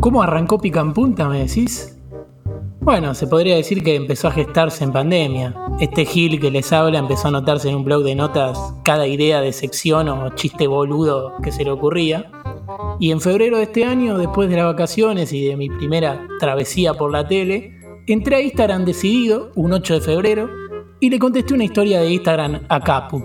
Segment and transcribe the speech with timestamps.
[0.00, 1.98] ¿Cómo arrancó Pica en Punta, me decís?
[2.80, 5.54] Bueno, se podría decir que empezó a gestarse en pandemia.
[5.80, 9.40] Este Gil que les habla empezó a anotarse en un blog de notas cada idea
[9.40, 12.30] de sección o chiste boludo que se le ocurría.
[13.00, 16.94] Y en febrero de este año, después de las vacaciones y de mi primera travesía
[16.94, 17.76] por la tele,
[18.06, 20.48] entré a Instagram decidido, un 8 de febrero,
[21.00, 23.24] y le contesté una historia de Instagram a Capu,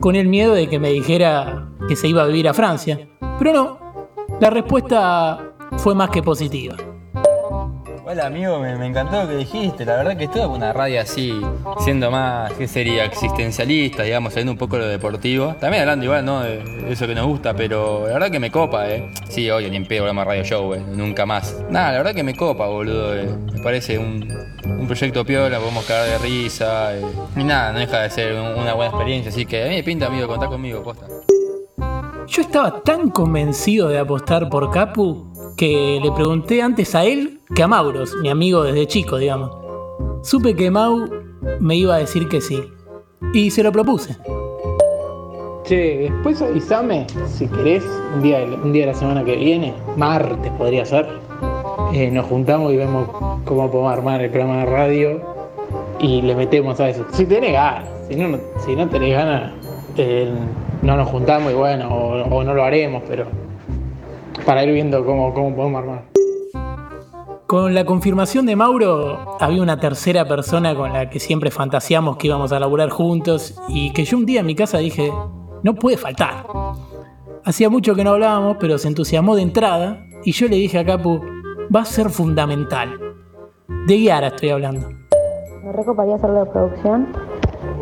[0.00, 3.08] con el miedo de que me dijera que se iba a vivir a Francia.
[3.38, 3.78] Pero no,
[4.40, 6.76] la respuesta fue más que positiva.
[8.10, 9.84] Hola amigo, me, encantó lo que dijiste.
[9.84, 11.42] La verdad que con una radio así,
[11.80, 13.04] siendo más, ¿qué sería?
[13.04, 15.56] Existencialista, digamos, saliendo un poco de lo deportivo.
[15.60, 16.40] También hablando igual, ¿no?
[16.40, 19.12] De eso que nos gusta, pero la verdad que me copa, ¿eh?
[19.28, 20.80] Sí, oye, ni en pedo más radio show, ¿eh?
[20.80, 21.54] Nunca más.
[21.68, 23.14] Nada, la verdad que me copa, boludo.
[23.14, 23.28] Eh.
[23.52, 24.26] Me parece un,
[24.64, 26.96] un proyecto piola, podemos cagar de risa.
[26.96, 27.02] Eh.
[27.36, 29.30] Y nada, no deja de ser una buena experiencia.
[29.30, 31.06] Así que a mí me pinta, amigo, contar conmigo, posta.
[32.28, 37.62] Yo estaba tan convencido de apostar por Capu que le pregunté antes a él que
[37.62, 39.50] a Mauros, mi amigo desde chico, digamos.
[40.22, 41.08] Supe que Mau
[41.58, 42.62] me iba a decir que sí.
[43.32, 44.14] Y se lo propuse.
[45.64, 50.52] Che, después avísame si querés, un día, un día de la semana que viene, martes
[50.52, 51.08] podría ser.
[51.94, 53.08] Eh, nos juntamos y vemos
[53.46, 55.20] cómo podemos armar el programa de radio
[55.98, 57.06] y le metemos a eso.
[57.10, 59.52] Si tenés ganas, si no, si no tenés ganas,
[60.82, 63.26] no nos juntamos y bueno, o, no lo haremos, pero
[64.46, 66.02] para ir viendo cómo, cómo podemos armar.
[67.46, 72.26] Con la confirmación de Mauro, había una tercera persona con la que siempre fantaseamos que
[72.26, 75.10] íbamos a laburar juntos y que yo un día en mi casa dije,
[75.62, 76.44] no puede faltar.
[77.44, 80.84] Hacía mucho que no hablábamos, pero se entusiasmó de entrada y yo le dije a
[80.84, 81.22] Capu,
[81.74, 83.00] va a ser fundamental.
[83.86, 84.86] De Guiara estoy hablando.
[85.64, 87.08] Me recoparía hacer la producción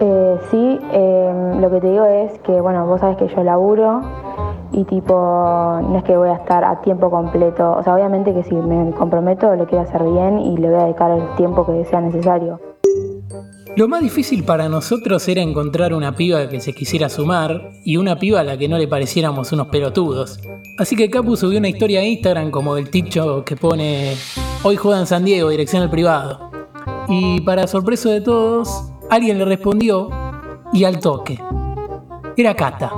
[0.00, 4.00] eh, sí, em, lo que te digo es que, bueno, vos sabes que yo laburo
[4.72, 7.72] y tipo, no es que voy a estar a tiempo completo.
[7.72, 10.84] O sea, obviamente que si me comprometo lo quiero hacer bien y le voy a
[10.84, 12.60] dedicar el tiempo que sea necesario.
[13.76, 18.16] Lo más difícil para nosotros era encontrar una piba que se quisiera sumar y una
[18.16, 20.40] piba a la que no le pareciéramos unos pelotudos.
[20.78, 24.14] Así que Capu subió una historia a Instagram como el ticho que pone
[24.62, 26.50] Hoy juega en San Diego, dirección al privado.
[27.08, 30.08] Y para sorpresa de todos, Alguien le respondió
[30.72, 31.42] y al toque.
[32.36, 32.92] Era Cata.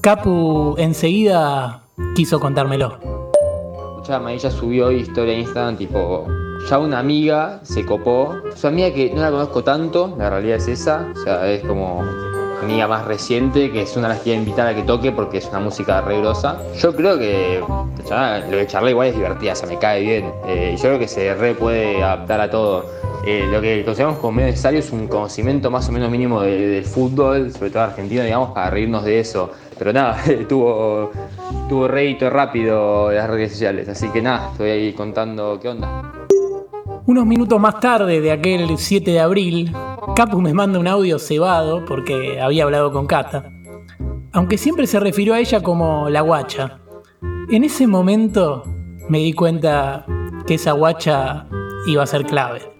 [0.00, 1.82] Capu enseguida
[2.14, 2.98] quiso contármelo.
[3.96, 6.26] Escuchame, ella subió historia en Instagram tipo
[6.68, 8.36] ya una amiga se copó.
[8.54, 11.06] Su amiga que no la conozco tanto, la realidad es esa.
[11.14, 12.02] O sea, es como
[12.62, 15.38] amiga más reciente, que es una de las que quiero invitar a que toque porque
[15.38, 19.68] es una música re Yo creo que lo de charla igual es divertida, o sea,
[19.68, 20.32] me cae bien.
[20.46, 22.84] Eh, yo creo que se re puede adaptar a todo.
[23.30, 26.82] Eh, lo que consideramos como medio necesario es un conocimiento más o menos mínimo del
[26.82, 29.50] fútbol, sobre todo argentino, digamos, para reírnos de eso.
[29.78, 30.18] Pero nada,
[30.48, 31.10] tuvo,
[31.68, 36.10] tuvo rédito rápido las redes sociales, así que nada, estoy ahí contando qué onda.
[37.04, 39.74] Unos minutos más tarde de aquel 7 de abril,
[40.16, 43.52] Capu me manda un audio cebado porque había hablado con Cata,
[44.32, 46.80] aunque siempre se refirió a ella como la guacha.
[47.50, 48.62] En ese momento
[49.10, 50.06] me di cuenta
[50.46, 51.46] que esa guacha
[51.86, 52.77] iba a ser clave.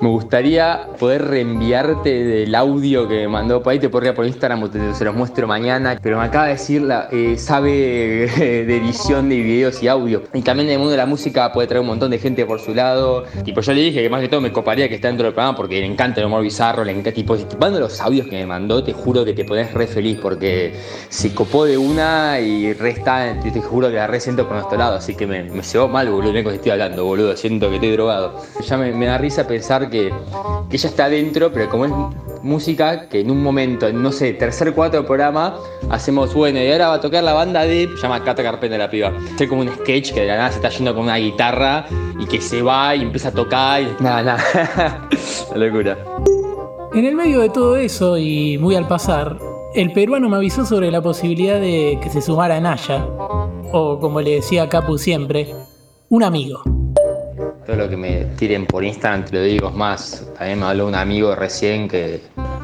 [0.00, 4.94] Me gustaría poder reenviarte del audio que me mandó ahí, te podría por Instagram te,
[4.94, 7.70] se los muestro mañana, pero me acaba de decir, la, sabe
[8.38, 10.22] de edición de videos y audio.
[10.32, 12.60] Y también en el mundo de la música puede traer un montón de gente por
[12.60, 13.24] su lado.
[13.44, 15.54] Tipo, yo le dije que más que todo me coparía que esté dentro del programa
[15.54, 18.82] porque le encanta el humor bizarro, le encanta, tipo, mando los audios que me mandó,
[18.82, 20.72] te juro que te pones re feliz porque
[21.10, 24.78] se copó de una y re está, te, juro que la re siento por nuestro
[24.78, 25.60] lado, así que me, me
[25.90, 28.40] mal, boludo, que estoy hablando, boludo, siento que estoy drogado.
[28.66, 30.12] Ya me, me da risa pensar que,
[30.70, 31.92] ella está dentro, pero como es
[32.42, 35.56] música, que en un momento, en no sé, tercer, cuarto programa,
[35.90, 39.12] hacemos, bueno, y ahora va a tocar la banda de, llama Cata Carpenter la piba.
[39.38, 41.86] Es como un sketch que de la nada se está yendo con una guitarra
[42.18, 45.08] y que se va y empieza a tocar y nada, nada.
[45.54, 45.98] locura.
[46.94, 49.38] En el medio de todo eso y muy al pasar,
[49.74, 53.06] el peruano me avisó sobre la posibilidad de que se sumara Naya,
[53.72, 55.54] o como le decía Capu siempre,
[56.08, 56.62] un amigo
[57.76, 61.34] lo que me tiren por Instagram te lo digo, más, también me habló un amigo
[61.34, 62.20] recién que,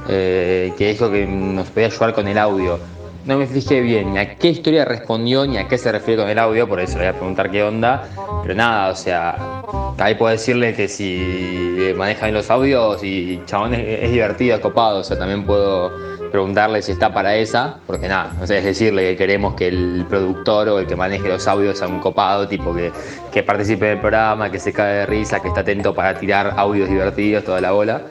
[0.09, 2.79] eh, que dijo que nos podía ayudar con el audio.
[3.27, 6.31] No me fijé bien ni a qué historia respondió ni a qué se refiere con
[6.31, 8.05] el audio, por eso le voy a preguntar qué onda.
[8.43, 9.63] Pero nada, o sea,
[9.99, 15.05] ahí puedo decirle que si manejan los audios y chabón es, divertido, es copado, o
[15.05, 15.91] sea, también puedo
[16.31, 20.07] preguntarle si está para esa, porque nada, o sea, es decirle que queremos que el
[20.09, 22.93] productor o el que maneje los audios sea un copado, tipo que,
[23.33, 26.89] que participe del programa, que se cae de risa, que está atento para tirar audios
[26.89, 28.03] divertidos, toda la bola.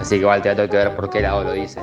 [0.00, 1.80] Así que igual va a tener que ver por qué lado lo dice.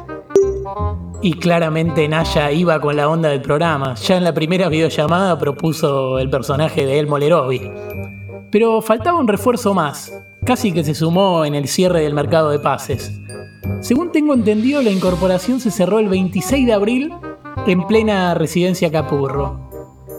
[1.21, 3.95] Y claramente Naya iba con la onda del programa.
[3.95, 7.69] Ya en la primera videollamada propuso el personaje de Elmo Lerovi.
[8.51, 10.13] Pero faltaba un refuerzo más,
[10.45, 13.19] casi que se sumó en el cierre del mercado de pases.
[13.81, 17.13] Según tengo entendido, la incorporación se cerró el 26 de abril
[17.67, 19.69] en plena residencia Capurro.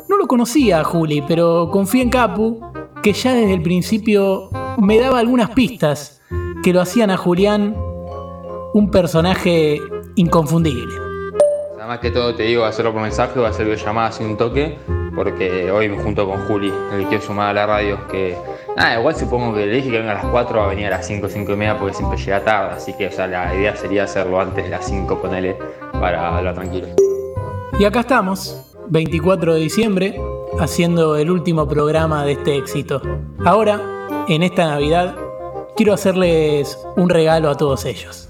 [0.09, 2.61] No lo conocía a Juli, pero confío en Capu,
[3.03, 6.21] que ya desde el principio me daba algunas pistas
[6.63, 7.75] que lo hacían a Julián
[8.73, 9.81] un personaje
[10.17, 10.95] inconfundible.
[11.79, 14.79] Además que todo te digo, hacerlo por mensaje o hacer llamada sin un toque,
[15.15, 18.37] porque hoy me junto con Juli, el que quiero sumar a la radio, que
[18.77, 20.91] nada, igual supongo que le dije que venga a las 4, va a venir a
[20.91, 23.75] las 5, 5 y media porque siempre llega tarde, así que o sea, la idea
[23.77, 25.57] sería hacerlo antes de las 5, ponele,
[25.93, 26.89] para hablar tranquilo.
[27.79, 30.21] Y acá estamos, 24 de diciembre,
[30.59, 33.01] haciendo el último programa de este éxito.
[33.45, 33.81] Ahora,
[34.29, 35.17] en esta Navidad,
[35.77, 38.30] quiero hacerles un regalo a todos ellos.